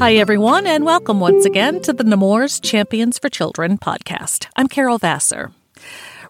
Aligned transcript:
Hi, 0.00 0.14
everyone, 0.14 0.66
and 0.66 0.86
welcome 0.86 1.20
once 1.20 1.44
again 1.44 1.82
to 1.82 1.92
the 1.92 2.04
Nemours 2.04 2.58
Champions 2.58 3.18
for 3.18 3.28
Children 3.28 3.76
podcast. 3.76 4.46
I'm 4.56 4.66
Carol 4.66 4.96
Vassar. 4.96 5.52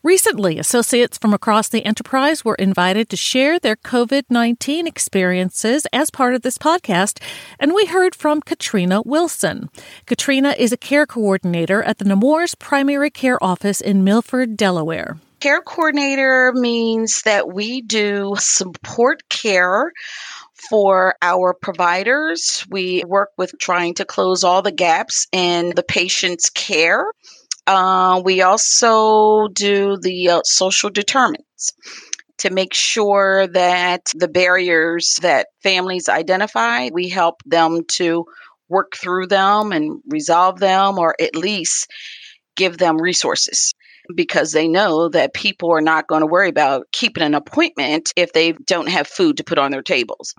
Recently, 0.02 0.58
associates 0.58 1.18
from 1.18 1.34
across 1.34 1.68
the 1.68 1.84
enterprise 1.84 2.42
were 2.42 2.54
invited 2.54 3.10
to 3.10 3.18
share 3.18 3.58
their 3.58 3.76
COVID 3.76 4.22
19 4.30 4.86
experiences 4.86 5.86
as 5.92 6.10
part 6.10 6.34
of 6.34 6.40
this 6.40 6.56
podcast, 6.56 7.22
and 7.58 7.74
we 7.74 7.84
heard 7.84 8.14
from 8.14 8.40
Katrina 8.40 9.02
Wilson. 9.04 9.68
Katrina 10.06 10.54
is 10.56 10.72
a 10.72 10.78
care 10.78 11.04
coordinator 11.04 11.82
at 11.82 11.98
the 11.98 12.06
Nemours 12.06 12.54
Primary 12.54 13.10
Care 13.10 13.42
Office 13.44 13.82
in 13.82 14.02
Milford, 14.02 14.56
Delaware. 14.56 15.18
Care 15.40 15.60
coordinator 15.60 16.54
means 16.54 17.20
that 17.26 17.52
we 17.52 17.82
do 17.82 18.36
support 18.38 19.28
care 19.28 19.92
for 20.70 21.14
our 21.20 21.52
providers. 21.52 22.64
We 22.70 23.04
work 23.06 23.32
with 23.36 23.52
trying 23.58 23.94
to 23.94 24.06
close 24.06 24.44
all 24.44 24.62
the 24.62 24.72
gaps 24.72 25.26
in 25.30 25.74
the 25.76 25.82
patient's 25.82 26.48
care. 26.48 27.04
Uh, 27.72 28.20
we 28.24 28.42
also 28.42 29.46
do 29.52 29.96
the 30.02 30.28
uh, 30.28 30.40
social 30.42 30.90
determinants 30.90 31.72
to 32.38 32.50
make 32.50 32.74
sure 32.74 33.46
that 33.46 34.10
the 34.16 34.26
barriers 34.26 35.20
that 35.22 35.46
families 35.62 36.08
identify, 36.08 36.88
we 36.92 37.08
help 37.08 37.40
them 37.46 37.84
to 37.86 38.24
work 38.68 38.96
through 38.96 39.28
them 39.28 39.70
and 39.70 40.00
resolve 40.08 40.58
them, 40.58 40.98
or 40.98 41.14
at 41.20 41.36
least 41.36 41.88
give 42.56 42.76
them 42.78 43.00
resources 43.00 43.72
because 44.16 44.50
they 44.50 44.66
know 44.66 45.08
that 45.08 45.32
people 45.32 45.70
are 45.70 45.80
not 45.80 46.08
going 46.08 46.22
to 46.22 46.26
worry 46.26 46.48
about 46.48 46.88
keeping 46.90 47.22
an 47.22 47.36
appointment 47.36 48.12
if 48.16 48.32
they 48.32 48.50
don't 48.66 48.88
have 48.88 49.06
food 49.06 49.36
to 49.36 49.44
put 49.44 49.58
on 49.58 49.70
their 49.70 49.80
tables. 49.80 50.34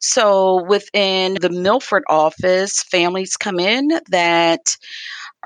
So 0.00 0.64
within 0.64 1.34
the 1.40 1.50
Milford 1.50 2.02
office, 2.08 2.82
families 2.82 3.36
come 3.36 3.60
in 3.60 4.00
that 4.08 4.76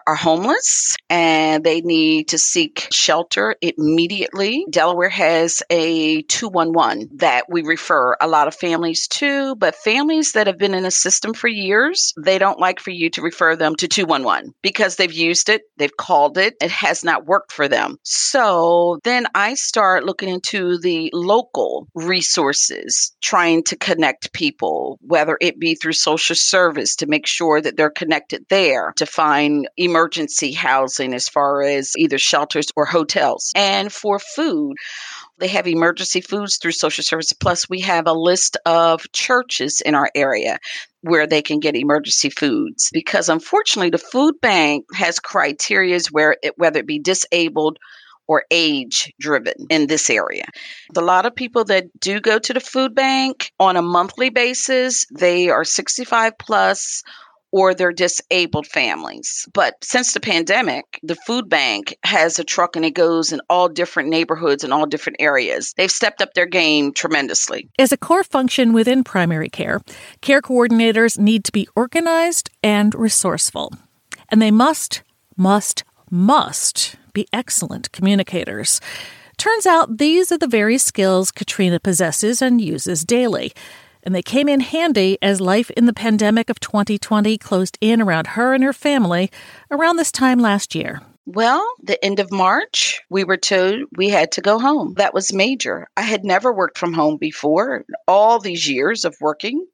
are 0.08 0.14
homeless 0.14 0.96
and 1.10 1.62
they 1.62 1.82
need 1.82 2.28
to 2.28 2.38
seek 2.38 2.88
shelter 2.90 3.54
immediately. 3.60 4.64
Delaware 4.70 5.10
has 5.10 5.62
a 5.68 6.22
211 6.22 7.10
that 7.16 7.44
we 7.50 7.62
refer 7.62 8.16
a 8.18 8.26
lot 8.26 8.48
of 8.48 8.54
families 8.54 9.06
to, 9.08 9.54
but 9.56 9.74
families 9.74 10.32
that 10.32 10.46
have 10.46 10.56
been 10.56 10.72
in 10.72 10.86
a 10.86 10.90
system 10.90 11.34
for 11.34 11.48
years, 11.48 12.14
they 12.16 12.38
don't 12.38 12.58
like 12.58 12.80
for 12.80 12.90
you 12.90 13.10
to 13.10 13.20
refer 13.20 13.54
them 13.54 13.76
to 13.76 13.86
211 13.86 14.54
because 14.62 14.96
they've 14.96 15.12
used 15.12 15.50
it, 15.50 15.60
they've 15.76 15.96
called 15.98 16.38
it, 16.38 16.54
it 16.62 16.70
has 16.70 17.04
not 17.04 17.26
worked 17.26 17.52
for 17.52 17.68
them. 17.68 17.98
So 18.02 19.00
then 19.04 19.26
I 19.34 19.54
start 19.54 20.04
looking 20.04 20.30
into 20.30 20.78
the 20.78 21.10
local 21.12 21.86
resources, 21.94 23.14
trying 23.20 23.62
to 23.64 23.76
connect 23.76 24.32
people, 24.32 24.98
whether 25.02 25.36
it 25.38 25.60
be 25.60 25.74
through 25.74 25.92
social 25.92 26.34
service 26.34 26.96
to 26.96 27.06
make 27.06 27.26
sure 27.26 27.60
that 27.60 27.76
they're 27.76 27.90
connected 27.90 28.46
there 28.48 28.94
to 28.96 29.04
find 29.04 29.68
emergency 29.76 29.97
emergency 29.98 30.52
housing 30.52 31.12
as 31.12 31.28
far 31.28 31.62
as 31.62 31.92
either 31.96 32.18
shelters 32.18 32.66
or 32.76 32.86
hotels. 32.86 33.52
And 33.56 33.92
for 33.92 34.20
food, 34.20 34.76
they 35.38 35.48
have 35.48 35.66
emergency 35.66 36.20
foods 36.20 36.56
through 36.56 36.72
social 36.72 37.02
service 37.02 37.32
plus 37.32 37.68
we 37.68 37.80
have 37.80 38.06
a 38.06 38.12
list 38.12 38.56
of 38.64 39.10
churches 39.12 39.80
in 39.80 39.96
our 39.96 40.08
area 40.14 40.58
where 41.00 41.26
they 41.26 41.42
can 41.42 41.58
get 41.58 41.74
emergency 41.74 42.30
foods 42.30 42.90
because 42.92 43.28
unfortunately 43.28 43.90
the 43.90 43.98
food 43.98 44.40
bank 44.40 44.84
has 44.94 45.18
criterias 45.18 46.12
where 46.12 46.36
it 46.42 46.54
whether 46.56 46.80
it 46.80 46.86
be 46.86 47.00
disabled 47.00 47.78
or 48.28 48.44
age 48.50 49.12
driven 49.18 49.54
in 49.70 49.86
this 49.86 50.10
area. 50.10 50.44
A 50.96 51.00
lot 51.00 51.26
of 51.26 51.34
people 51.34 51.64
that 51.64 51.86
do 51.98 52.20
go 52.20 52.38
to 52.38 52.52
the 52.52 52.60
food 52.60 52.94
bank 52.94 53.52
on 53.58 53.76
a 53.76 53.82
monthly 53.82 54.30
basis, 54.30 55.06
they 55.10 55.48
are 55.48 55.64
65 55.64 56.38
plus 56.38 57.02
or 57.50 57.74
they're 57.74 57.92
disabled 57.92 58.66
families. 58.66 59.46
But 59.52 59.74
since 59.82 60.12
the 60.12 60.20
pandemic, 60.20 60.84
the 61.02 61.14
food 61.14 61.48
bank 61.48 61.96
has 62.04 62.38
a 62.38 62.44
truck 62.44 62.76
and 62.76 62.84
it 62.84 62.94
goes 62.94 63.32
in 63.32 63.40
all 63.48 63.68
different 63.68 64.08
neighborhoods 64.08 64.64
and 64.64 64.72
all 64.72 64.86
different 64.86 65.16
areas. 65.20 65.74
They've 65.76 65.90
stepped 65.90 66.20
up 66.22 66.34
their 66.34 66.46
game 66.46 66.92
tremendously. 66.92 67.68
As 67.78 67.92
a 67.92 67.96
core 67.96 68.24
function 68.24 68.72
within 68.72 69.04
primary 69.04 69.48
care, 69.48 69.80
care 70.20 70.42
coordinators 70.42 71.18
need 71.18 71.44
to 71.44 71.52
be 71.52 71.68
organized 71.74 72.50
and 72.62 72.94
resourceful. 72.94 73.72
And 74.28 74.42
they 74.42 74.50
must, 74.50 75.02
must, 75.36 75.84
must 76.10 76.96
be 77.12 77.26
excellent 77.32 77.90
communicators. 77.92 78.80
Turns 79.38 79.66
out 79.66 79.98
these 79.98 80.32
are 80.32 80.38
the 80.38 80.48
very 80.48 80.78
skills 80.78 81.30
Katrina 81.30 81.78
possesses 81.80 82.42
and 82.42 82.60
uses 82.60 83.04
daily 83.04 83.52
and 84.08 84.14
they 84.14 84.22
came 84.22 84.48
in 84.48 84.60
handy 84.60 85.18
as 85.20 85.38
life 85.38 85.68
in 85.72 85.84
the 85.84 85.92
pandemic 85.92 86.48
of 86.48 86.58
2020 86.60 87.36
closed 87.36 87.76
in 87.82 88.00
around 88.00 88.28
her 88.28 88.54
and 88.54 88.64
her 88.64 88.72
family 88.72 89.30
around 89.70 89.96
this 89.96 90.10
time 90.10 90.38
last 90.38 90.74
year. 90.74 91.02
Well, 91.26 91.70
the 91.82 92.02
end 92.02 92.18
of 92.18 92.32
March, 92.32 93.02
we 93.10 93.24
were 93.24 93.36
told 93.36 93.82
we 93.98 94.08
had 94.08 94.32
to 94.32 94.40
go 94.40 94.58
home. 94.58 94.94
That 94.94 95.12
was 95.12 95.34
major. 95.34 95.88
I 95.94 96.00
had 96.00 96.24
never 96.24 96.50
worked 96.50 96.78
from 96.78 96.94
home 96.94 97.18
before, 97.18 97.84
all 98.06 98.38
these 98.38 98.66
years 98.66 99.04
of 99.04 99.14
working. 99.20 99.66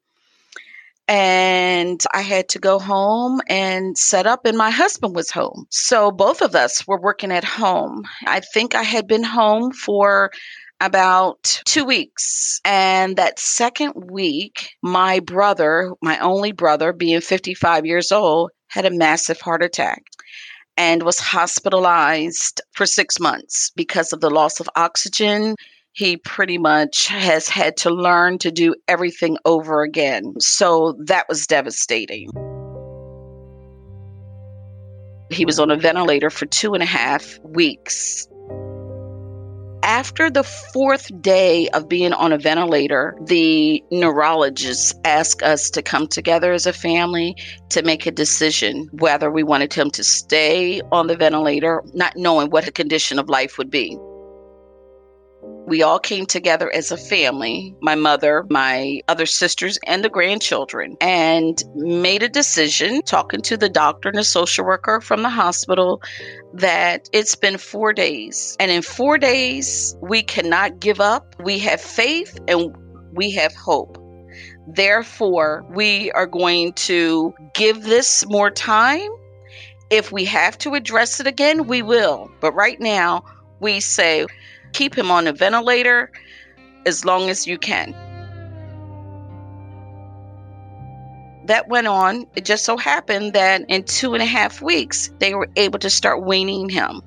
And 1.07 2.03
I 2.13 2.19
had 2.19 2.49
to 2.49 2.59
go 2.59 2.77
home 2.77 3.39
and 3.47 3.97
set 3.97 4.27
up, 4.27 4.45
and 4.45 4.57
my 4.57 4.69
husband 4.69 5.15
was 5.15 5.31
home. 5.31 5.65
So 5.69 6.11
both 6.11 6.41
of 6.41 6.55
us 6.55 6.85
were 6.85 6.99
working 6.99 7.31
at 7.31 7.45
home. 7.45 8.03
I 8.27 8.41
think 8.41 8.75
I 8.75 8.83
had 8.83 9.07
been 9.07 9.23
home 9.23 9.71
for 9.71 10.31
about 10.85 11.61
two 11.65 11.83
weeks. 11.83 12.59
And 12.63 13.17
that 13.17 13.39
second 13.39 13.93
week, 14.09 14.69
my 14.81 15.19
brother, 15.19 15.91
my 16.01 16.19
only 16.19 16.51
brother, 16.51 16.93
being 16.93 17.21
55 17.21 17.85
years 17.85 18.11
old, 18.11 18.51
had 18.67 18.85
a 18.85 18.91
massive 18.91 19.41
heart 19.41 19.63
attack 19.63 20.03
and 20.77 21.03
was 21.03 21.19
hospitalized 21.19 22.61
for 22.73 22.85
six 22.85 23.19
months 23.19 23.71
because 23.75 24.13
of 24.13 24.21
the 24.21 24.29
loss 24.29 24.59
of 24.59 24.69
oxygen. 24.75 25.55
He 25.93 26.17
pretty 26.17 26.57
much 26.57 27.07
has 27.07 27.47
had 27.47 27.77
to 27.77 27.89
learn 27.89 28.37
to 28.39 28.51
do 28.51 28.75
everything 28.87 29.37
over 29.45 29.81
again. 29.81 30.33
So 30.39 30.97
that 31.05 31.27
was 31.29 31.47
devastating. 31.47 32.29
He 35.31 35.45
was 35.45 35.59
on 35.59 35.71
a 35.71 35.77
ventilator 35.77 36.29
for 36.29 36.45
two 36.45 36.73
and 36.73 36.83
a 36.83 36.85
half 36.85 37.39
weeks 37.43 38.27
after 39.85 40.31
the 40.31 40.43
fourth 40.43 41.11
day 41.21 41.69
of 41.69 41.87
being 41.87 42.11
on 42.11 42.33
a 42.33 42.39
ventilator, 42.39 43.15
the 43.21 43.83
neurologist 43.91 44.99
asked 45.05 45.43
us 45.43 45.69
to 45.69 45.83
come 45.83 46.07
together 46.07 46.51
as 46.53 46.65
a 46.65 46.73
family 46.73 47.35
to 47.69 47.83
make 47.83 48.07
a 48.07 48.11
decision 48.11 48.89
whether 48.93 49.29
we 49.29 49.43
wanted 49.43 49.71
him 49.71 49.91
to 49.91 50.03
stay 50.03 50.81
on 50.91 51.05
the 51.05 51.15
ventilator, 51.15 51.83
not 51.93 52.17
knowing 52.17 52.49
what 52.49 52.65
the 52.65 52.71
condition 52.71 53.19
of 53.19 53.29
life 53.29 53.59
would 53.59 53.69
be. 53.69 53.95
We 55.67 55.81
all 55.81 55.97
came 55.97 56.27
together 56.27 56.71
as 56.71 56.91
a 56.91 56.97
family, 56.97 57.75
my 57.81 57.95
mother, 57.95 58.45
my 58.51 59.01
other 59.07 59.25
sisters, 59.25 59.79
and 59.87 60.03
the 60.03 60.09
grandchildren, 60.09 60.95
and 61.01 61.63
made 61.75 62.21
a 62.21 62.29
decision, 62.29 63.01
talking 63.01 63.41
to 63.41 63.57
the 63.57 63.69
doctor 63.69 64.09
and 64.09 64.17
the 64.17 64.23
social 64.23 64.63
worker 64.63 65.01
from 65.01 65.23
the 65.23 65.29
hospital, 65.29 66.03
that 66.53 67.09
it's 67.13 67.35
been 67.35 67.57
four 67.57 67.93
days. 67.93 68.55
And 68.59 68.69
in 68.69 68.83
four 68.83 69.17
days, 69.17 69.95
we 70.01 70.21
cannot 70.21 70.79
give 70.79 71.01
up. 71.01 71.35
We 71.43 71.57
have 71.59 71.81
faith 71.81 72.37
and 72.47 72.75
we 73.13 73.31
have 73.31 73.55
hope. 73.55 73.97
Therefore, 74.67 75.65
we 75.71 76.11
are 76.11 76.27
going 76.27 76.73
to 76.73 77.33
give 77.55 77.83
this 77.83 78.23
more 78.27 78.51
time. 78.51 79.09
If 79.89 80.11
we 80.11 80.25
have 80.25 80.57
to 80.59 80.75
address 80.75 81.19
it 81.19 81.27
again, 81.27 81.67
we 81.67 81.81
will. 81.81 82.29
But 82.39 82.53
right 82.53 82.79
now, 82.79 83.23
we 83.59 83.79
say, 83.79 84.25
keep 84.75 84.97
him 84.97 85.09
on 85.09 85.25
a 85.25 85.33
ventilator 85.33 86.11
as 86.85 87.05
long 87.05 87.29
as 87.29 87.47
you 87.47 87.57
can. 87.57 87.95
That 91.45 91.69
went 91.69 91.87
on. 91.87 92.25
It 92.35 92.43
just 92.43 92.65
so 92.65 92.75
happened 92.75 93.33
that 93.33 93.63
in 93.69 93.83
two 93.83 94.13
and 94.13 94.21
a 94.21 94.25
half 94.25 94.61
weeks, 94.61 95.11
they 95.19 95.33
were 95.33 95.47
able 95.55 95.79
to 95.79 95.89
start 95.89 96.25
weaning 96.25 96.69
him. 96.69 97.01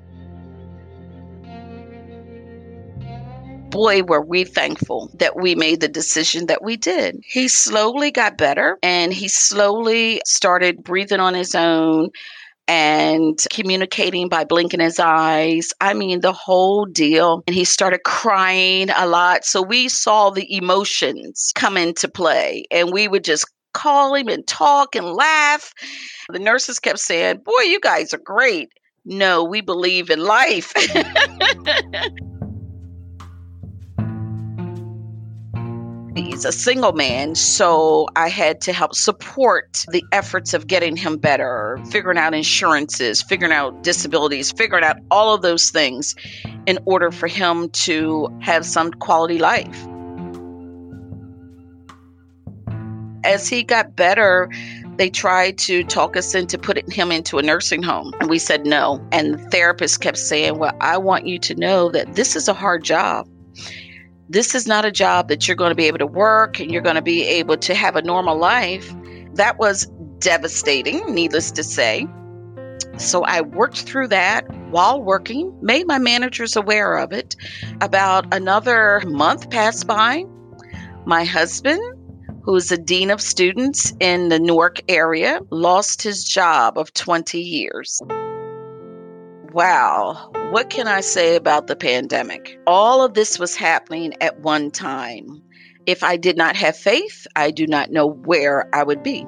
boy, 3.69 4.01
were 4.03 4.21
we 4.21 4.43
thankful 4.43 5.11
that 5.15 5.35
we 5.35 5.55
made 5.55 5.79
the 5.79 5.87
decision 5.87 6.47
that 6.47 6.63
we 6.63 6.75
did. 6.75 7.21
He 7.23 7.47
slowly 7.47 8.11
got 8.11 8.37
better 8.37 8.77
and 8.81 9.13
he 9.13 9.27
slowly 9.27 10.21
started 10.25 10.83
breathing 10.83 11.19
on 11.19 11.33
his 11.33 11.55
own 11.55 12.09
and 12.69 13.43
communicating 13.51 14.29
by 14.29 14.43
blinking 14.43 14.79
his 14.79 14.99
eyes. 14.99 15.69
I 15.81 15.95
mean, 15.95 16.21
the 16.21 16.31
whole 16.31 16.85
deal. 16.85 17.41
And 17.47 17.55
he 17.55 17.65
started 17.65 18.01
crying 18.05 18.91
a 18.95 19.07
lot. 19.07 19.43
So 19.43 19.63
we 19.63 19.89
saw 19.89 20.29
the 20.29 20.55
emotions 20.55 21.51
come 21.55 21.77
into 21.77 22.07
play 22.07 22.65
and 22.69 22.93
we 22.93 23.07
would 23.07 23.23
just 23.23 23.51
call 23.73 24.13
him 24.13 24.27
and 24.27 24.45
talk 24.45 24.95
and 24.95 25.07
laugh. 25.07 25.73
The 26.29 26.37
nurses 26.37 26.77
kept 26.79 26.99
saying, 26.99 27.39
Boy, 27.43 27.63
you 27.63 27.79
guys 27.79 28.13
are 28.13 28.19
great. 28.19 28.69
No, 29.03 29.43
we 29.43 29.61
believe 29.61 30.11
in 30.11 30.19
life. 30.19 30.71
Mm-hmm. 30.75 32.25
He's 36.25 36.43
a 36.43 36.51
single 36.51 36.91
man, 36.91 37.35
so 37.35 38.07
I 38.15 38.27
had 38.27 38.59
to 38.61 38.73
help 38.73 38.93
support 38.93 39.85
the 39.89 40.03
efforts 40.11 40.53
of 40.53 40.67
getting 40.67 40.95
him 40.95 41.17
better, 41.17 41.79
figuring 41.89 42.17
out 42.17 42.33
insurances, 42.33 43.21
figuring 43.21 43.53
out 43.53 43.83
disabilities, 43.83 44.51
figuring 44.51 44.83
out 44.83 44.97
all 45.11 45.33
of 45.33 45.41
those 45.41 45.69
things 45.69 46.15
in 46.65 46.77
order 46.85 47.11
for 47.11 47.27
him 47.27 47.69
to 47.69 48.27
have 48.41 48.65
some 48.65 48.91
quality 48.91 49.37
life. 49.37 49.87
As 53.23 53.47
he 53.47 53.63
got 53.63 53.95
better, 53.95 54.49
they 54.97 55.09
tried 55.09 55.57
to 55.59 55.83
talk 55.85 56.17
us 56.17 56.35
into 56.35 56.57
putting 56.57 56.91
him 56.91 57.11
into 57.11 57.37
a 57.37 57.41
nursing 57.41 57.81
home. 57.81 58.13
And 58.19 58.29
we 58.29 58.39
said 58.39 58.65
no. 58.65 59.05
And 59.11 59.35
the 59.35 59.49
therapist 59.49 60.01
kept 60.01 60.17
saying, 60.17 60.57
Well, 60.57 60.75
I 60.81 60.97
want 60.97 61.27
you 61.27 61.39
to 61.39 61.55
know 61.55 61.89
that 61.91 62.15
this 62.15 62.35
is 62.35 62.47
a 62.47 62.53
hard 62.53 62.83
job 62.83 63.27
this 64.29 64.53
is 64.53 64.67
not 64.67 64.85
a 64.85 64.91
job 64.91 65.27
that 65.27 65.47
you're 65.47 65.57
going 65.57 65.71
to 65.71 65.75
be 65.75 65.85
able 65.85 65.97
to 65.97 66.07
work 66.07 66.59
and 66.59 66.71
you're 66.71 66.83
going 66.83 66.95
to 66.95 67.01
be 67.01 67.23
able 67.23 67.57
to 67.57 67.73
have 67.73 67.95
a 67.95 68.01
normal 68.03 68.37
life. 68.37 68.93
That 69.33 69.57
was 69.57 69.87
devastating, 70.19 71.13
needless 71.13 71.49
to 71.51 71.63
say. 71.63 72.07
So 72.97 73.23
I 73.23 73.41
worked 73.41 73.81
through 73.81 74.09
that 74.09 74.49
while 74.69 75.01
working, 75.01 75.57
made 75.61 75.87
my 75.87 75.97
managers 75.97 76.55
aware 76.55 76.97
of 76.97 77.11
it. 77.11 77.35
About 77.81 78.31
another 78.33 79.01
month 79.07 79.49
passed 79.49 79.87
by. 79.87 80.25
My 81.05 81.23
husband, 81.23 81.81
who 82.43 82.55
is 82.55 82.71
a 82.71 82.77
dean 82.77 83.09
of 83.09 83.21
students 83.21 83.93
in 83.99 84.29
the 84.29 84.39
Newark 84.39 84.79
area, 84.87 85.39
lost 85.49 86.03
his 86.03 86.23
job 86.23 86.77
of 86.77 86.93
20 86.93 87.39
years. 87.39 87.99
Wow, 89.53 90.31
what 90.51 90.71
can 90.71 90.87
I 90.87 91.01
say 91.01 91.35
about 91.35 91.67
the 91.67 91.75
pandemic? 91.75 92.59
All 92.65 93.03
of 93.03 93.13
this 93.13 93.37
was 93.37 93.55
happening 93.55 94.15
at 94.19 94.39
one 94.39 94.71
time. 94.71 95.43
If 95.85 96.03
I 96.03 96.17
did 96.17 96.37
not 96.37 96.55
have 96.55 96.75
faith, 96.75 97.27
I 97.35 97.51
do 97.51 97.67
not 97.67 97.91
know 97.91 98.07
where 98.07 98.67
I 98.73 98.83
would 98.83 99.03
be. 99.03 99.27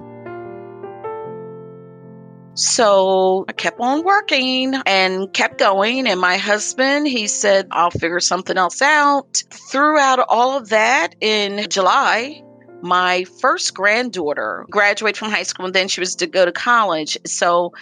So 2.56 3.46
I 3.48 3.54
kept 3.54 3.80
on 3.80 4.04
working 4.04 4.74
and 4.88 5.32
kept 5.32 5.60
going. 5.60 6.08
And 6.08 6.20
my 6.20 6.38
husband, 6.38 7.08
he 7.08 7.28
said, 7.28 7.68
I'll 7.70 7.92
figure 7.92 8.20
something 8.20 8.58
else 8.58 8.82
out. 8.82 9.44
Throughout 9.52 10.26
all 10.28 10.58
of 10.58 10.70
that 10.70 11.16
in 11.22 11.70
July, 11.70 12.42
my 12.82 13.26
first 13.42 13.76
granddaughter 13.76 14.66
graduated 14.72 15.18
from 15.18 15.30
high 15.30 15.44
school 15.44 15.68
and 15.68 15.76
then 15.76 15.88
she 15.88 16.00
was 16.00 16.16
to 16.16 16.28
go 16.28 16.46
to 16.46 16.52
college. 16.52 17.18
So 17.28 17.74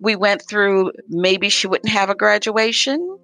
we 0.00 0.16
went 0.16 0.42
through 0.42 0.92
maybe 1.08 1.48
she 1.48 1.66
wouldn't 1.66 1.90
have 1.90 2.10
a 2.10 2.14
graduation 2.14 3.18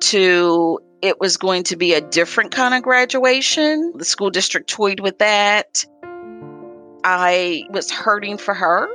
to 0.00 0.80
it 1.02 1.20
was 1.20 1.36
going 1.36 1.62
to 1.64 1.76
be 1.76 1.92
a 1.92 2.00
different 2.00 2.52
kind 2.52 2.74
of 2.74 2.82
graduation. 2.82 3.92
The 3.94 4.04
school 4.04 4.30
district 4.30 4.68
toyed 4.68 5.00
with 5.00 5.18
that. 5.18 5.84
I 7.04 7.64
was 7.70 7.90
hurting 7.90 8.38
for 8.38 8.54
her 8.54 8.88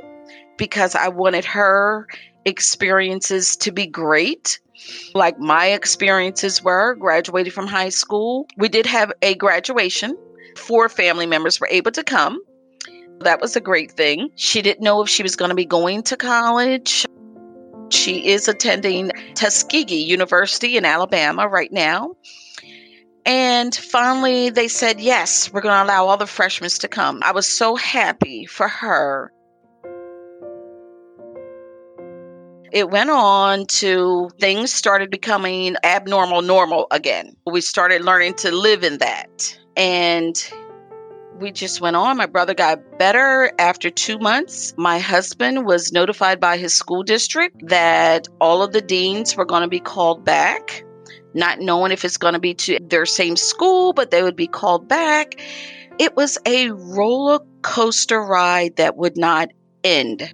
because 0.58 0.94
I 0.94 1.08
wanted 1.08 1.44
her 1.46 2.06
experiences 2.44 3.56
to 3.58 3.72
be 3.72 3.86
great, 3.86 4.60
like 5.14 5.38
my 5.38 5.68
experiences 5.68 6.62
were 6.62 6.94
graduating 6.96 7.52
from 7.52 7.66
high 7.66 7.88
school. 7.88 8.46
We 8.56 8.68
did 8.68 8.86
have 8.86 9.12
a 9.22 9.34
graduation. 9.34 10.16
Four 10.56 10.88
family 10.88 11.26
members 11.26 11.60
were 11.60 11.68
able 11.70 11.92
to 11.92 12.02
come. 12.02 12.40
That 13.22 13.40
was 13.40 13.56
a 13.56 13.60
great 13.60 13.92
thing. 13.92 14.30
She 14.36 14.62
didn't 14.62 14.84
know 14.84 15.02
if 15.02 15.08
she 15.08 15.22
was 15.22 15.36
going 15.36 15.50
to 15.50 15.54
be 15.54 15.64
going 15.64 16.02
to 16.04 16.16
college. 16.16 17.06
She 17.90 18.28
is 18.28 18.48
attending 18.48 19.10
Tuskegee 19.34 20.02
University 20.02 20.76
in 20.76 20.84
Alabama 20.84 21.46
right 21.46 21.72
now. 21.72 22.14
And 23.24 23.74
finally, 23.74 24.50
they 24.50 24.66
said, 24.68 25.00
yes, 25.00 25.52
we're 25.52 25.60
going 25.60 25.76
to 25.76 25.84
allow 25.84 26.06
all 26.06 26.16
the 26.16 26.26
freshmen 26.26 26.70
to 26.70 26.88
come. 26.88 27.20
I 27.22 27.32
was 27.32 27.46
so 27.46 27.76
happy 27.76 28.46
for 28.46 28.66
her. 28.66 29.32
It 32.72 32.90
went 32.90 33.10
on 33.10 33.66
to 33.66 34.30
things 34.40 34.72
started 34.72 35.10
becoming 35.10 35.76
abnormal 35.84 36.40
normal 36.40 36.86
again. 36.90 37.36
We 37.46 37.60
started 37.60 38.02
learning 38.02 38.34
to 38.36 38.50
live 38.50 38.82
in 38.82 38.98
that. 38.98 39.58
And 39.76 40.34
we 41.42 41.50
just 41.50 41.80
went 41.80 41.96
on. 41.96 42.16
My 42.16 42.26
brother 42.26 42.54
got 42.54 42.98
better 42.98 43.52
after 43.58 43.90
two 43.90 44.18
months. 44.18 44.72
My 44.76 44.98
husband 44.98 45.66
was 45.66 45.92
notified 45.92 46.40
by 46.40 46.56
his 46.56 46.74
school 46.74 47.02
district 47.02 47.68
that 47.68 48.28
all 48.40 48.62
of 48.62 48.72
the 48.72 48.80
deans 48.80 49.36
were 49.36 49.44
going 49.44 49.62
to 49.62 49.68
be 49.68 49.80
called 49.80 50.24
back, 50.24 50.84
not 51.34 51.58
knowing 51.58 51.92
if 51.92 52.04
it's 52.04 52.16
going 52.16 52.34
to 52.34 52.40
be 52.40 52.54
to 52.54 52.78
their 52.80 53.04
same 53.04 53.36
school, 53.36 53.92
but 53.92 54.10
they 54.10 54.22
would 54.22 54.36
be 54.36 54.46
called 54.46 54.88
back. 54.88 55.40
It 55.98 56.16
was 56.16 56.38
a 56.46 56.70
roller 56.70 57.40
coaster 57.62 58.22
ride 58.22 58.76
that 58.76 58.96
would 58.96 59.16
not 59.16 59.48
end. 59.84 60.32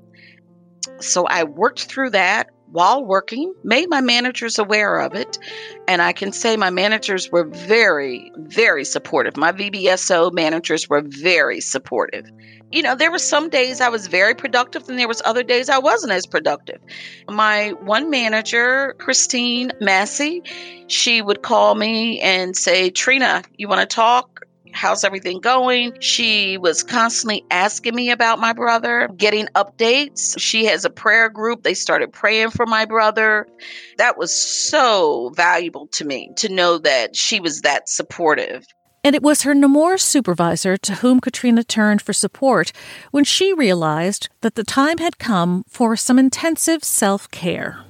So 1.01 1.27
I 1.27 1.45
worked 1.45 1.85
through 1.85 2.11
that 2.11 2.51
while 2.71 3.05
working, 3.05 3.55
made 3.65 3.89
my 3.89 4.01
managers 4.01 4.59
aware 4.59 5.01
of 5.01 5.15
it. 5.15 5.39
And 5.87 6.03
I 6.03 6.13
can 6.13 6.33
say 6.33 6.57
my 6.57 6.71
managers 6.71 7.31
were 7.31 7.45
very, 7.45 8.31
very 8.37 8.85
supportive. 8.85 9.37
My 9.37 9.53
VBSO 9.53 10.33
managers 10.33 10.89
were 10.89 11.03
very 11.05 11.61
supportive. 11.61 12.31
You 12.71 12.83
know, 12.83 12.95
there 12.95 13.11
were 13.11 13.19
some 13.19 13.49
days 13.49 13.81
I 13.81 13.89
was 13.89 14.09
very 14.09 14.35
productive 14.35 14.89
and 14.89 14.99
there 14.99 15.09
was 15.09 15.23
other 15.25 15.43
days 15.43 15.71
I 15.71 15.79
wasn't 15.79 16.13
as 16.13 16.27
productive. 16.27 16.81
My 17.27 17.71
one 17.81 18.11
manager, 18.11 18.95
Christine 18.99 19.73
Massey, 19.81 20.43
she 20.87 21.23
would 21.23 21.43
call 21.43 21.75
me 21.75 22.21
and 22.21 22.55
say, 22.55 22.91
Trina, 22.91 23.43
you 23.57 23.69
want 23.69 23.81
to 23.81 23.87
talk? 23.87 24.48
How's 24.79 25.03
everything 25.03 25.41
going? 25.41 25.99
She 25.99 26.57
was 26.57 26.85
constantly 26.85 27.45
asking 27.51 27.97
me 27.97 28.13
about 28.13 28.39
my 28.39 28.53
brother, 28.53 29.09
getting 29.17 29.49
updates. 29.57 30.39
She 30.39 30.67
has 30.67 30.85
a 30.85 30.91
prayer 30.91 31.29
group. 31.29 31.65
They 31.65 31.75
started 31.75 32.13
praying 32.13 32.51
for 32.51 32.65
my 32.65 32.85
brother. 32.85 33.49
That 33.97 34.17
was 34.17 34.33
so 34.33 35.33
valuable 35.35 35.89
to 35.89 36.05
me 36.05 36.31
to 36.37 36.49
know 36.49 36.79
that 36.79 37.17
she 37.17 37.41
was 37.41 37.63
that 37.63 37.89
supportive. 37.89 38.65
And 39.03 39.17
it 39.17 39.23
was 39.23 39.43
her 39.43 39.53
Nemours 39.53 40.03
supervisor 40.03 40.77
to 40.77 40.95
whom 40.95 41.19
Katrina 41.19 41.65
turned 41.65 42.01
for 42.01 42.13
support 42.13 42.71
when 43.11 43.25
she 43.25 43.53
realized 43.53 44.29
that 44.43 44.55
the 44.55 44.63
time 44.63 44.99
had 44.99 45.19
come 45.19 45.65
for 45.69 45.97
some 45.97 46.21
intensive 46.21 46.85
self 46.85 47.29
care. 47.33 47.81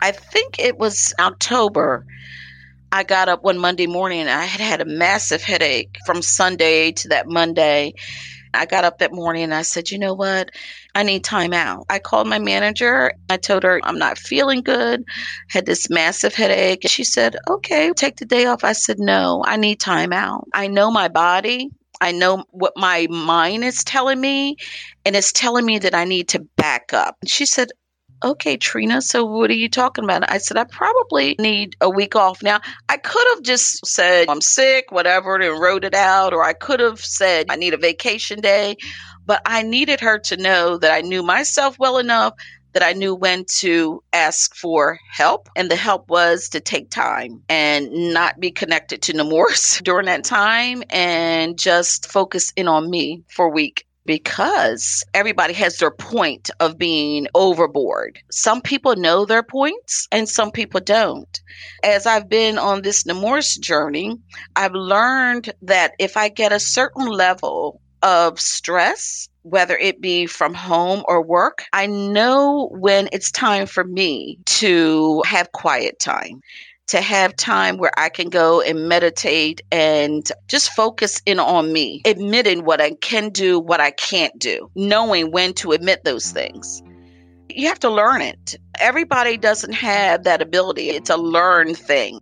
I 0.00 0.10
think 0.10 0.58
it 0.58 0.78
was 0.78 1.14
October 1.20 2.06
I 2.92 3.04
got 3.04 3.28
up 3.28 3.44
one 3.44 3.58
Monday 3.58 3.86
morning 3.86 4.20
and 4.20 4.30
I 4.30 4.44
had 4.44 4.60
had 4.60 4.80
a 4.80 4.84
massive 4.84 5.42
headache 5.42 5.96
from 6.04 6.22
Sunday 6.22 6.92
to 6.92 7.08
that 7.08 7.28
Monday. 7.28 7.94
I 8.52 8.66
got 8.66 8.84
up 8.84 8.98
that 8.98 9.12
morning 9.14 9.44
and 9.44 9.54
I 9.54 9.62
said, 9.62 9.90
you 9.90 9.98
know 9.98 10.14
what? 10.14 10.50
I 10.94 11.04
need 11.04 11.22
time 11.22 11.52
out. 11.52 11.86
I 11.88 12.00
called 12.00 12.26
my 12.26 12.40
manager. 12.40 13.12
I 13.28 13.36
told 13.36 13.62
her 13.62 13.80
I'm 13.84 13.98
not 13.98 14.18
feeling 14.18 14.62
good, 14.62 15.04
had 15.48 15.66
this 15.66 15.88
massive 15.88 16.34
headache. 16.34 16.82
She 16.88 17.04
said, 17.04 17.36
okay, 17.48 17.92
take 17.94 18.16
the 18.16 18.24
day 18.24 18.46
off. 18.46 18.64
I 18.64 18.72
said, 18.72 18.98
no, 18.98 19.44
I 19.46 19.56
need 19.56 19.78
time 19.78 20.12
out. 20.12 20.48
I 20.52 20.66
know 20.66 20.90
my 20.90 21.06
body. 21.06 21.70
I 22.00 22.12
know 22.12 22.44
what 22.50 22.72
my 22.76 23.06
mind 23.10 23.62
is 23.62 23.84
telling 23.84 24.18
me, 24.20 24.56
and 25.04 25.14
it's 25.14 25.32
telling 25.32 25.66
me 25.66 25.78
that 25.80 25.94
I 25.94 26.04
need 26.04 26.30
to 26.30 26.46
back 26.56 26.94
up. 26.94 27.16
She 27.26 27.44
said, 27.44 27.68
okay, 28.22 28.56
Trina, 28.56 29.00
so 29.02 29.24
what 29.24 29.50
are 29.50 29.54
you 29.54 29.68
talking 29.68 30.04
about? 30.04 30.30
I 30.30 30.38
said, 30.38 30.56
I 30.56 30.64
probably 30.64 31.36
need 31.38 31.76
a 31.80 31.88
week 31.88 32.16
off. 32.16 32.42
Now, 32.42 32.60
I 32.88 32.96
could 32.96 33.26
have 33.34 33.42
just 33.42 33.86
said, 33.86 34.28
I'm 34.28 34.40
sick, 34.40 34.86
whatever, 34.90 35.36
and 35.36 35.60
wrote 35.60 35.84
it 35.84 35.94
out, 35.94 36.32
or 36.32 36.42
I 36.42 36.52
could 36.52 36.80
have 36.80 37.00
said, 37.00 37.46
I 37.48 37.56
need 37.56 37.74
a 37.74 37.78
vacation 37.78 38.40
day. 38.40 38.76
But 39.26 39.42
I 39.46 39.62
needed 39.62 40.00
her 40.00 40.18
to 40.18 40.36
know 40.36 40.78
that 40.78 40.92
I 40.92 41.02
knew 41.02 41.22
myself 41.22 41.78
well 41.78 41.98
enough 41.98 42.34
that 42.72 42.82
I 42.82 42.92
knew 42.92 43.14
when 43.14 43.44
to 43.58 44.02
ask 44.12 44.54
for 44.54 44.98
help. 45.10 45.48
And 45.56 45.70
the 45.70 45.76
help 45.76 46.08
was 46.08 46.48
to 46.50 46.60
take 46.60 46.90
time 46.90 47.42
and 47.48 48.12
not 48.14 48.38
be 48.38 48.50
connected 48.50 49.02
to 49.02 49.12
Nemours 49.12 49.80
during 49.84 50.06
that 50.06 50.24
time 50.24 50.82
and 50.90 51.58
just 51.58 52.10
focus 52.10 52.52
in 52.56 52.68
on 52.68 52.88
me 52.88 53.22
for 53.28 53.46
a 53.46 53.50
week 53.50 53.86
because 54.10 55.04
everybody 55.14 55.52
has 55.52 55.76
their 55.76 55.92
point 55.92 56.50
of 56.58 56.76
being 56.76 57.28
overboard. 57.36 58.18
Some 58.28 58.60
people 58.60 58.96
know 58.96 59.24
their 59.24 59.44
points 59.44 60.08
and 60.10 60.28
some 60.28 60.50
people 60.50 60.80
don't. 60.80 61.40
As 61.84 62.06
I've 62.06 62.28
been 62.28 62.58
on 62.58 62.82
this 62.82 63.06
Nemours 63.06 63.54
journey, 63.54 64.18
I've 64.56 64.74
learned 64.74 65.52
that 65.62 65.92
if 66.00 66.16
I 66.16 66.28
get 66.28 66.50
a 66.50 66.58
certain 66.58 67.06
level 67.06 67.80
of 68.02 68.40
stress, 68.40 69.28
whether 69.42 69.76
it 69.76 70.00
be 70.00 70.26
from 70.26 70.54
home 70.54 71.04
or 71.06 71.22
work, 71.22 71.62
I 71.72 71.86
know 71.86 72.68
when 72.72 73.08
it's 73.12 73.30
time 73.30 73.66
for 73.66 73.84
me 73.84 74.40
to 74.46 75.22
have 75.24 75.52
quiet 75.52 76.00
time 76.00 76.40
to 76.90 77.00
have 77.00 77.36
time 77.36 77.76
where 77.76 77.92
I 77.96 78.08
can 78.08 78.30
go 78.30 78.60
and 78.60 78.88
meditate 78.88 79.60
and 79.70 80.28
just 80.48 80.72
focus 80.72 81.22
in 81.24 81.38
on 81.38 81.72
me, 81.72 82.02
admitting 82.04 82.64
what 82.64 82.80
I 82.80 82.92
can 82.94 83.30
do, 83.30 83.60
what 83.60 83.80
I 83.80 83.92
can't 83.92 84.36
do, 84.38 84.68
knowing 84.74 85.30
when 85.30 85.54
to 85.54 85.70
admit 85.70 86.02
those 86.02 86.32
things. 86.32 86.82
You 87.48 87.68
have 87.68 87.78
to 87.80 87.90
learn 87.90 88.22
it. 88.22 88.56
Everybody 88.80 89.36
doesn't 89.36 89.72
have 89.72 90.24
that 90.24 90.42
ability. 90.42 90.90
It's 90.90 91.10
a 91.10 91.16
learned 91.16 91.78
thing 91.78 92.18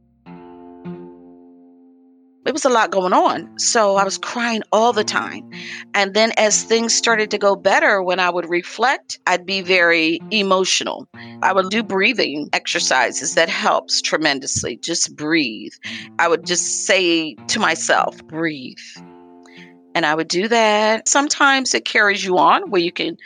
it 2.49 2.55
was 2.55 2.65
a 2.65 2.71
lot 2.71 2.91
going 2.91 3.13
on. 3.13 3.59
So 3.59 3.97
I 3.97 4.05
was 4.05 4.17
crying 4.17 4.63
all 4.73 4.95
the 4.95 5.05
time. 5.05 5.49
And 5.93 6.15
then 6.15 6.33
as 6.39 6.63
things 6.63 6.95
started 6.95 7.31
to 7.33 7.39
go 7.39 7.55
better, 7.55 8.03
when 8.03 8.19
I 8.19 8.31
would 8.31 8.49
reflect, 8.49 9.19
I'd 9.27 9.45
be 9.45 9.61
very 9.61 10.19
emotional. 10.31 11.07
I 11.43 11.53
would 11.53 11.69
do 11.69 11.83
breathing 11.83 12.49
exercises 12.55 13.35
that 13.35 13.51
helps 13.51 14.01
tremendously. 14.01 14.79
Just 14.79 15.15
breathe. 15.15 15.75
I 16.19 16.27
would 16.27 16.47
just 16.47 16.87
say 16.87 17.35
to 17.35 17.61
myself, 17.61 18.17
breathe. 18.29 18.79
And 19.95 20.07
I 20.07 20.15
would 20.15 20.29
do 20.29 20.49
that. 20.49 21.07
Sometimes 21.07 21.75
it 21.75 21.85
carries 21.85 22.25
you 22.25 22.39
on 22.39 22.71
where 22.71 22.81
you 22.81 22.93
can 22.93 23.19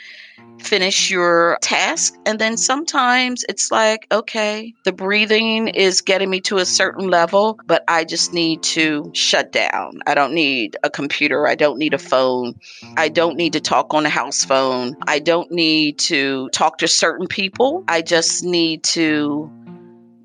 finish 0.59 1.11
your 1.11 1.57
task. 1.61 2.15
And 2.25 2.39
then 2.39 2.57
sometimes 2.57 3.43
it's 3.49 3.71
like, 3.71 4.07
okay, 4.11 4.73
the 4.85 4.91
breathing 4.91 5.67
is 5.67 6.01
getting 6.01 6.29
me 6.29 6.41
to 6.41 6.57
a 6.57 6.65
certain 6.65 7.09
level, 7.09 7.59
but 7.65 7.83
I 7.87 8.05
just 8.05 8.33
need 8.33 8.63
to 8.63 9.11
shut 9.13 9.51
down. 9.51 9.99
I 10.07 10.13
don't 10.15 10.33
need 10.33 10.77
a 10.83 10.89
computer. 10.89 11.47
I 11.47 11.55
don't 11.55 11.77
need 11.77 11.93
a 11.93 11.99
phone. 11.99 12.59
I 12.97 13.09
don't 13.09 13.35
need 13.35 13.53
to 13.53 13.59
talk 13.59 13.93
on 13.93 14.05
a 14.05 14.09
house 14.09 14.43
phone. 14.43 14.95
I 15.05 15.19
don't 15.19 15.51
need 15.51 15.99
to 15.99 16.49
talk 16.49 16.79
to 16.79 16.87
certain 16.87 17.27
people. 17.27 17.83
I 17.87 18.01
just 18.01 18.43
need 18.43 18.83
to 18.85 19.51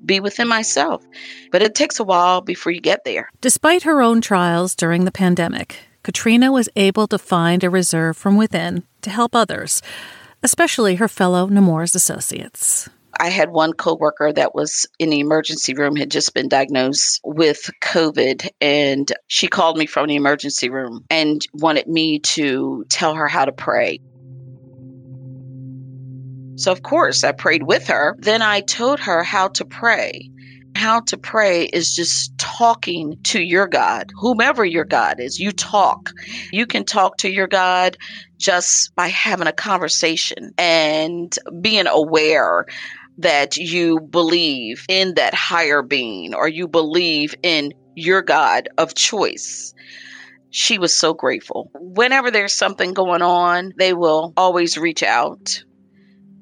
be 0.05 0.19
within 0.19 0.47
myself. 0.47 1.05
But 1.51 1.61
it 1.61 1.75
takes 1.75 1.99
a 1.99 2.03
while 2.03 2.41
before 2.41 2.71
you 2.71 2.81
get 2.81 3.03
there. 3.03 3.29
Despite 3.41 3.83
her 3.83 4.01
own 4.01 4.21
trials 4.21 4.73
during 4.75 5.05
the 5.05 5.11
pandemic, 5.11 5.81
Katrina 6.03 6.51
was 6.51 6.69
able 6.75 7.07
to 7.07 7.17
find 7.17 7.63
a 7.63 7.69
reserve 7.69 8.17
from 8.17 8.37
within 8.37 8.83
to 9.01 9.09
help 9.09 9.35
others 9.35 9.81
especially 10.43 10.95
her 10.95 11.07
fellow 11.07 11.47
Nemours 11.47 11.95
associates. 11.95 12.89
I 13.19 13.29
had 13.29 13.49
one 13.49 13.73
coworker 13.73 14.31
that 14.31 14.55
was 14.55 14.87
in 14.97 15.09
the 15.09 15.19
emergency 15.19 15.73
room, 15.73 15.97
had 15.97 16.09
just 16.09 16.33
been 16.33 16.47
diagnosed 16.47 17.19
with 17.25 17.69
COVID, 17.81 18.49
and 18.61 19.11
she 19.27 19.47
called 19.47 19.77
me 19.77 19.87
from 19.87 20.07
the 20.07 20.15
emergency 20.15 20.69
room 20.69 21.03
and 21.09 21.45
wanted 21.53 21.87
me 21.87 22.19
to 22.19 22.85
tell 22.87 23.15
her 23.15 23.27
how 23.27 23.43
to 23.43 23.51
pray. 23.51 23.99
So, 26.55 26.71
of 26.71 26.81
course, 26.81 27.23
I 27.23 27.33
prayed 27.33 27.63
with 27.63 27.87
her. 27.87 28.15
Then 28.19 28.41
I 28.41 28.61
told 28.61 29.01
her 29.01 29.23
how 29.23 29.49
to 29.49 29.65
pray 29.65 30.29
how 30.75 31.01
to 31.01 31.17
pray 31.17 31.65
is 31.65 31.93
just 31.93 32.37
talking 32.37 33.17
to 33.25 33.41
your 33.41 33.67
God, 33.67 34.11
whomever 34.19 34.63
your 34.65 34.85
God 34.85 35.19
is. 35.19 35.39
You 35.39 35.51
talk. 35.51 36.11
You 36.51 36.65
can 36.65 36.85
talk 36.85 37.17
to 37.17 37.29
your 37.29 37.47
God 37.47 37.97
just 38.39 38.91
by 38.95 39.07
having 39.07 39.47
a 39.47 39.53
conversation 39.53 40.51
and 40.57 41.33
being 41.61 41.87
aware 41.87 42.65
that 43.17 43.57
you 43.57 43.99
believe 43.99 44.83
in 44.87 45.15
that 45.15 45.33
higher 45.33 45.81
being 45.81 46.33
or 46.33 46.47
you 46.47 46.67
believe 46.67 47.35
in 47.43 47.73
your 47.95 48.21
God 48.21 48.69
of 48.77 48.95
choice. 48.95 49.73
She 50.51 50.79
was 50.79 50.97
so 50.97 51.13
grateful. 51.13 51.69
Whenever 51.75 52.31
there's 52.31 52.53
something 52.55 52.93
going 52.93 53.21
on, 53.21 53.73
they 53.77 53.93
will 53.93 54.33
always 54.37 54.77
reach 54.77 55.03
out 55.03 55.63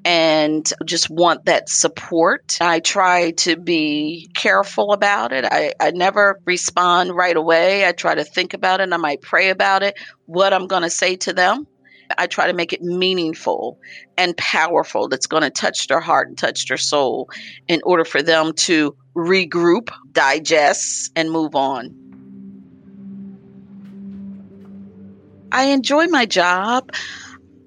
and 0.04 0.70
just 0.84 1.10
want 1.10 1.46
that 1.46 1.68
support. 1.68 2.56
I 2.60 2.80
try 2.80 3.32
to 3.32 3.56
be 3.56 4.30
careful 4.34 4.92
about 4.92 5.32
it. 5.32 5.44
I, 5.44 5.74
I 5.80 5.90
never 5.90 6.40
respond 6.44 7.14
right 7.14 7.36
away. 7.36 7.86
I 7.86 7.92
try 7.92 8.14
to 8.14 8.24
think 8.24 8.54
about 8.54 8.80
it. 8.80 8.92
I 8.92 8.96
might 8.96 9.20
pray 9.20 9.50
about 9.50 9.82
it, 9.82 9.98
what 10.26 10.52
I'm 10.52 10.66
going 10.66 10.82
to 10.82 10.90
say 10.90 11.16
to 11.16 11.32
them. 11.32 11.66
I 12.16 12.26
try 12.26 12.46
to 12.46 12.54
make 12.54 12.72
it 12.72 12.80
meaningful 12.80 13.78
and 14.16 14.36
powerful 14.36 15.08
that's 15.08 15.26
going 15.26 15.42
to 15.42 15.50
touch 15.50 15.88
their 15.88 16.00
heart 16.00 16.28
and 16.28 16.38
touch 16.38 16.66
their 16.66 16.78
soul 16.78 17.28
in 17.66 17.82
order 17.84 18.04
for 18.04 18.22
them 18.22 18.54
to 18.54 18.96
regroup, 19.14 19.90
digest, 20.12 21.12
and 21.16 21.30
move 21.30 21.54
on. 21.54 21.94
I 25.52 25.64
enjoy 25.64 26.06
my 26.06 26.24
job. 26.24 26.90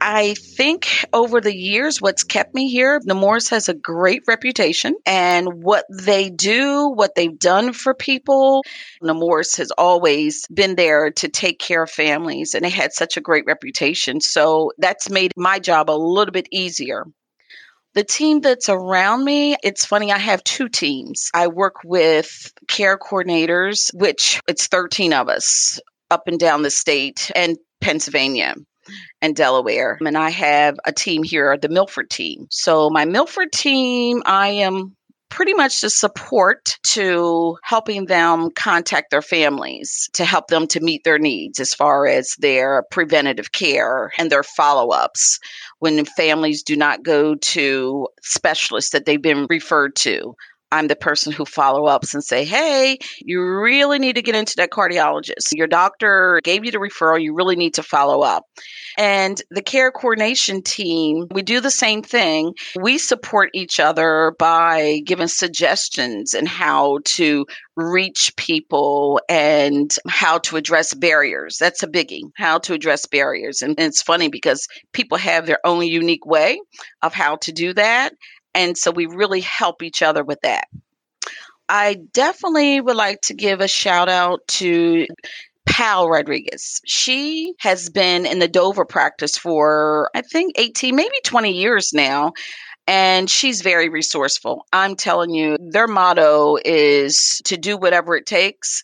I 0.03 0.34
think 0.34 1.05
over 1.13 1.39
the 1.39 1.55
years, 1.55 2.01
what's 2.01 2.24
kept 2.24 2.55
me 2.55 2.70
here, 2.70 3.00
Nemours 3.05 3.50
has 3.50 3.70
a 3.70 3.75
great 3.75 4.24
reputation 4.27 4.96
and 5.05 5.62
what 5.62 5.86
they 5.91 6.31
do, 6.31 6.89
what 6.89 7.13
they've 7.13 7.38
done 7.38 7.72
for 7.72 7.93
people. 7.93 8.63
Nemours 9.03 9.58
has 9.58 9.70
always 9.77 10.48
been 10.48 10.75
there 10.75 11.12
to 11.12 11.29
take 11.29 11.60
care 11.60 11.84
of 11.84 11.91
families 11.91 12.55
and 12.55 12.65
they 12.65 12.72
had 12.72 12.93
such 12.93 13.15
a 13.15 13.22
great 13.22 13.46
reputation. 13.46 14.22
So 14.22 14.72
that's 14.79 15.12
made 15.12 15.34
my 15.38 15.60
job 15.60 15.91
a 15.91 15.91
little 15.91 16.31
bit 16.31 16.48
easier. 16.51 17.05
The 17.93 18.03
team 18.03 18.41
that's 18.41 18.70
around 18.70 19.24
me, 19.24 19.55
it's 19.63 19.86
funny, 19.86 20.12
I 20.12 20.17
have 20.17 20.43
two 20.43 20.67
teams. 20.67 21.29
I 21.36 21.46
work 21.46 21.75
with 21.84 22.51
care 22.67 22.98
coordinators, 22.98 23.93
which 23.93 24.41
it's 24.48 24.65
13 24.65 25.13
of 25.13 25.29
us 25.29 25.79
up 26.10 26.27
and 26.27 26.39
down 26.39 26.63
the 26.63 26.72
state 26.72 27.29
and 27.36 27.55
Pennsylvania 27.81 28.55
and 29.21 29.36
Delaware. 29.36 29.98
And 30.01 30.17
I 30.17 30.29
have 30.29 30.79
a 30.86 30.91
team 30.91 31.24
here, 31.24 31.57
the 31.57 31.69
Milford 31.69 32.10
team. 32.10 32.48
So, 32.50 32.89
my 32.89 33.05
Milford 33.05 33.51
team, 33.51 34.21
I 34.25 34.50
am 34.50 34.95
pretty 35.31 35.53
much 35.53 35.81
the 35.81 35.89
support 35.89 36.77
to 36.83 37.57
helping 37.63 38.05
them 38.05 38.51
contact 38.51 39.10
their 39.10 39.21
families 39.21 40.10
to 40.13 40.25
help 40.25 40.48
them 40.48 40.67
to 40.67 40.81
meet 40.81 41.03
their 41.05 41.17
needs 41.17 41.60
as 41.60 41.74
far 41.74 42.05
as 42.05 42.36
their 42.39 42.83
preventative 42.91 43.53
care 43.53 44.12
and 44.19 44.29
their 44.29 44.43
follow 44.43 44.89
ups 44.89 45.39
when 45.79 46.03
families 46.05 46.62
do 46.62 46.75
not 46.75 47.01
go 47.01 47.33
to 47.36 48.07
specialists 48.21 48.91
that 48.91 49.05
they've 49.05 49.21
been 49.21 49.48
referred 49.50 49.95
to. 49.95 50.36
I'm 50.71 50.87
the 50.87 50.95
person 50.95 51.31
who 51.31 51.45
follow 51.45 51.85
ups 51.85 52.13
and 52.13 52.23
say, 52.23 52.45
hey, 52.45 52.97
you 53.19 53.41
really 53.41 53.99
need 53.99 54.15
to 54.15 54.21
get 54.21 54.35
into 54.35 54.55
that 54.57 54.71
cardiologist. 54.71 55.51
Your 55.53 55.67
doctor 55.67 56.39
gave 56.43 56.65
you 56.65 56.71
the 56.71 56.77
referral. 56.77 57.21
You 57.21 57.35
really 57.35 57.55
need 57.55 57.75
to 57.75 57.83
follow 57.83 58.21
up. 58.21 58.45
And 58.97 59.41
the 59.49 59.61
care 59.61 59.91
coordination 59.91 60.61
team, 60.61 61.27
we 61.31 61.41
do 61.41 61.61
the 61.61 61.71
same 61.71 62.03
thing. 62.03 62.53
We 62.79 62.97
support 62.97 63.49
each 63.53 63.79
other 63.79 64.35
by 64.37 65.01
giving 65.05 65.27
suggestions 65.27 66.33
and 66.33 66.47
how 66.47 66.99
to 67.05 67.45
reach 67.75 68.33
people 68.37 69.21
and 69.29 69.93
how 70.07 70.39
to 70.39 70.57
address 70.57 70.93
barriers. 70.93 71.57
That's 71.59 71.83
a 71.83 71.87
biggie, 71.87 72.23
how 72.35 72.59
to 72.59 72.73
address 72.73 73.05
barriers. 73.05 73.61
And 73.61 73.79
it's 73.79 74.01
funny 74.01 74.27
because 74.27 74.67
people 74.93 75.17
have 75.17 75.45
their 75.45 75.59
own 75.65 75.85
unique 75.85 76.25
way 76.25 76.59
of 77.01 77.13
how 77.13 77.37
to 77.37 77.51
do 77.51 77.73
that. 77.73 78.13
And 78.53 78.77
so 78.77 78.91
we 78.91 79.05
really 79.05 79.41
help 79.41 79.84
each 79.84 80.01
other 80.01 80.24
with 80.24 80.39
that. 80.41 80.67
I 81.70 81.98
definitely 82.12 82.81
would 82.81 82.98
like 82.98 83.22
to 83.22 83.34
give 83.34 83.62
a 83.62 83.67
shout 83.67 84.10
out 84.10 84.46
to 84.48 85.08
Pal 85.65 86.10
Rodriguez. 86.10 86.81
She 86.86 87.53
has 87.60 87.89
been 87.89 88.25
in 88.25 88.39
the 88.39 88.48
Dover 88.48 88.84
practice 88.84 89.38
for, 89.38 90.10
I 90.13 90.22
think, 90.22 90.60
18, 90.60 90.96
maybe 90.96 91.15
20 91.24 91.51
years 91.51 91.93
now. 91.93 92.34
And 92.88 93.29
she's 93.29 93.62
very 93.62 93.88
resourceful. 93.88 94.65
I'm 94.74 94.96
telling 94.96 95.29
you, 95.29 95.55
their 95.60 95.88
motto 95.88 96.58
is 96.65 97.41
to 97.46 97.55
do 97.55 97.77
whatever 97.77 98.17
it 98.17 98.25
takes. 98.25 98.84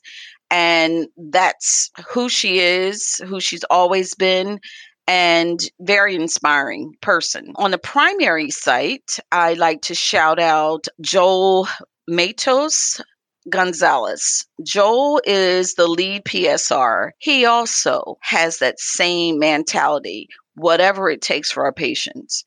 And 0.49 1.07
that's 1.17 1.91
who 2.09 2.29
she 2.29 2.59
is, 2.59 3.19
who 3.25 3.41
she's 3.41 3.65
always 3.65 4.15
been 4.15 4.59
and 5.07 5.59
very 5.79 6.15
inspiring 6.15 6.93
person. 7.01 7.53
On 7.55 7.71
the 7.71 7.77
primary 7.77 8.51
site, 8.51 9.19
I 9.31 9.53
like 9.53 9.83
to 9.83 9.95
shout 9.95 10.39
out 10.39 10.87
Joel 11.01 11.67
Matos 12.07 13.01
Gonzalez. 13.49 14.45
Joel 14.63 15.21
is 15.25 15.75
the 15.75 15.87
lead 15.87 16.25
PSR. 16.25 17.11
He 17.17 17.45
also 17.45 18.17
has 18.21 18.59
that 18.59 18.79
same 18.79 19.39
mentality, 19.39 20.27
whatever 20.55 21.09
it 21.09 21.21
takes 21.21 21.51
for 21.51 21.63
our 21.63 21.73
patients. 21.73 22.43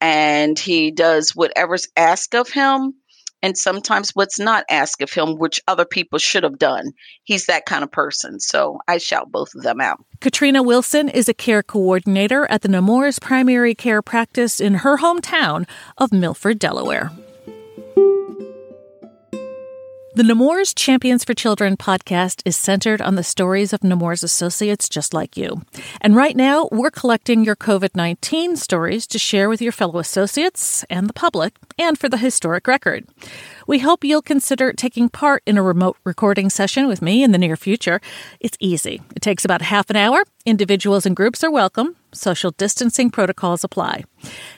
And 0.00 0.58
he 0.58 0.90
does 0.90 1.34
whatever's 1.34 1.88
asked 1.96 2.34
of 2.34 2.48
him 2.50 2.94
and 3.44 3.58
sometimes 3.58 4.12
what's 4.14 4.38
not 4.38 4.64
asked 4.70 5.02
of 5.02 5.12
him, 5.12 5.36
which 5.36 5.60
other 5.68 5.84
people 5.84 6.18
should 6.18 6.44
have 6.44 6.58
done. 6.58 6.92
He's 7.24 7.44
that 7.44 7.66
kind 7.66 7.84
of 7.84 7.92
person. 7.92 8.40
So 8.40 8.78
I 8.88 8.96
shout 8.96 9.30
both 9.30 9.54
of 9.54 9.62
them 9.62 9.82
out. 9.82 10.02
Katrina 10.22 10.62
Wilson 10.62 11.10
is 11.10 11.28
a 11.28 11.34
care 11.34 11.62
coordinator 11.62 12.46
at 12.50 12.62
the 12.62 12.68
Nemours 12.68 13.18
Primary 13.18 13.74
Care 13.74 14.00
Practice 14.00 14.60
in 14.60 14.76
her 14.76 14.96
hometown 14.96 15.68
of 15.98 16.10
Milford, 16.10 16.58
Delaware. 16.58 17.10
The 20.16 20.22
Nemours 20.22 20.72
Champions 20.72 21.24
for 21.24 21.34
Children 21.34 21.76
podcast 21.76 22.40
is 22.44 22.56
centered 22.56 23.02
on 23.02 23.16
the 23.16 23.24
stories 23.24 23.72
of 23.72 23.82
Nemours 23.82 24.22
associates 24.22 24.88
just 24.88 25.12
like 25.12 25.36
you. 25.36 25.62
And 26.00 26.14
right 26.14 26.36
now, 26.36 26.68
we're 26.70 26.92
collecting 26.92 27.44
your 27.44 27.56
COVID 27.56 27.96
19 27.96 28.54
stories 28.54 29.08
to 29.08 29.18
share 29.18 29.48
with 29.48 29.60
your 29.60 29.72
fellow 29.72 29.98
associates 29.98 30.84
and 30.88 31.08
the 31.08 31.12
public, 31.12 31.56
and 31.80 31.98
for 31.98 32.08
the 32.08 32.16
historic 32.16 32.68
record. 32.68 33.08
We 33.66 33.80
hope 33.80 34.04
you'll 34.04 34.22
consider 34.22 34.72
taking 34.72 35.08
part 35.08 35.42
in 35.46 35.58
a 35.58 35.64
remote 35.64 35.96
recording 36.04 36.48
session 36.48 36.86
with 36.86 37.02
me 37.02 37.24
in 37.24 37.32
the 37.32 37.38
near 37.38 37.56
future. 37.56 38.00
It's 38.38 38.56
easy, 38.60 39.02
it 39.16 39.20
takes 39.20 39.44
about 39.44 39.62
half 39.62 39.90
an 39.90 39.96
hour. 39.96 40.22
Individuals 40.46 41.06
and 41.06 41.16
groups 41.16 41.42
are 41.42 41.50
welcome. 41.50 41.96
Social 42.12 42.50
distancing 42.50 43.08
protocols 43.10 43.64
apply. 43.64 44.04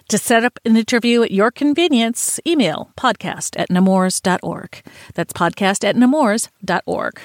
To 0.09 0.19
set 0.19 0.45
up 0.45 0.59
an 0.65 0.77
interview 0.77 1.23
at 1.23 1.31
your 1.31 1.53
convenience, 1.53 2.41
email 2.45 2.91
podcast 2.97 3.59
at 3.59 3.71
nemours.org. 3.71 4.83
That's 5.15 5.33
podcast 5.33 5.85
at 5.85 5.95
nemours.org. 5.95 7.21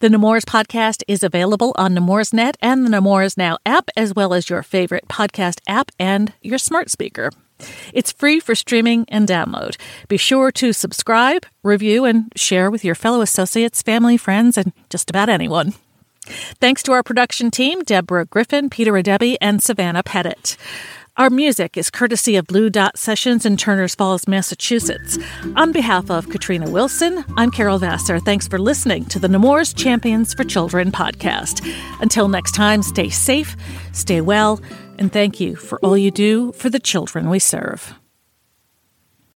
The 0.00 0.10
Nemours 0.10 0.44
podcast 0.44 1.04
is 1.06 1.22
available 1.22 1.72
on 1.76 1.94
Net 1.94 2.56
and 2.60 2.84
the 2.84 2.90
Nemours 2.90 3.36
Now 3.36 3.58
app, 3.64 3.88
as 3.96 4.12
well 4.12 4.34
as 4.34 4.50
your 4.50 4.64
favorite 4.64 5.06
podcast 5.06 5.60
app 5.68 5.92
and 5.96 6.32
your 6.42 6.58
smart 6.58 6.90
speaker. 6.90 7.30
It's 7.92 8.10
free 8.10 8.40
for 8.40 8.56
streaming 8.56 9.06
and 9.08 9.28
download. 9.28 9.76
Be 10.08 10.16
sure 10.16 10.50
to 10.50 10.72
subscribe, 10.72 11.46
review, 11.62 12.04
and 12.04 12.32
share 12.34 12.68
with 12.68 12.84
your 12.84 12.96
fellow 12.96 13.20
associates, 13.20 13.80
family, 13.80 14.16
friends, 14.16 14.58
and 14.58 14.72
just 14.90 15.08
about 15.08 15.28
anyone. 15.28 15.74
Thanks 16.60 16.82
to 16.84 16.92
our 16.92 17.02
production 17.02 17.50
team, 17.50 17.82
Deborah 17.82 18.26
Griffin, 18.26 18.70
Peter 18.70 18.92
Adebi, 18.92 19.36
and 19.40 19.62
Savannah 19.62 20.02
Pettit. 20.02 20.56
Our 21.16 21.30
music 21.30 21.76
is 21.76 21.90
courtesy 21.90 22.34
of 22.34 22.48
Blue 22.48 22.68
Dot 22.68 22.98
Sessions 22.98 23.46
in 23.46 23.56
Turners 23.56 23.94
Falls, 23.94 24.26
Massachusetts. 24.26 25.16
On 25.54 25.70
behalf 25.70 26.10
of 26.10 26.28
Katrina 26.28 26.68
Wilson, 26.68 27.24
I'm 27.36 27.52
Carol 27.52 27.78
Vassar. 27.78 28.18
Thanks 28.18 28.48
for 28.48 28.58
listening 28.58 29.04
to 29.06 29.20
the 29.20 29.28
Nemours 29.28 29.72
Champions 29.72 30.34
for 30.34 30.42
Children 30.42 30.90
podcast. 30.90 31.64
Until 32.00 32.26
next 32.26 32.52
time, 32.52 32.82
stay 32.82 33.10
safe, 33.10 33.56
stay 33.92 34.20
well, 34.20 34.60
and 34.98 35.12
thank 35.12 35.38
you 35.38 35.54
for 35.54 35.78
all 35.84 35.96
you 35.96 36.10
do 36.10 36.50
for 36.50 36.68
the 36.68 36.80
children 36.80 37.30
we 37.30 37.38
serve. 37.38 37.94